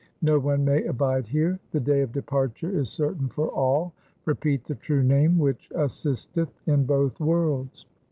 [0.23, 1.59] No one may abide here.
[1.69, 3.93] The day of departure is certain for all.
[4.25, 7.85] Repeat the true Name which assisteth in both worlds.